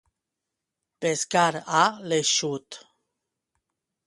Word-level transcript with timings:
Pescar 1.05 1.51
a 1.81 1.83
l'eixut. 2.09 2.83